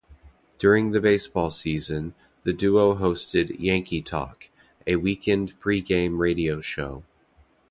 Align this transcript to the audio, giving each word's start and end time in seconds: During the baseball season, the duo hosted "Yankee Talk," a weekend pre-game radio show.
During 0.57 0.93
the 0.93 0.99
baseball 0.99 1.51
season, 1.51 2.15
the 2.41 2.53
duo 2.53 2.95
hosted 2.95 3.57
"Yankee 3.59 4.01
Talk," 4.01 4.49
a 4.87 4.95
weekend 4.95 5.53
pre-game 5.59 6.17
radio 6.17 6.59
show. 6.59 7.03